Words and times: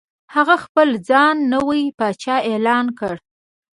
هغه 0.35 0.55
خپل 0.63 0.89
ځان 1.09 1.35
نوی 1.53 1.81
پاچا 1.99 2.35
اعلان 2.49 2.85
کړ. 2.99 3.15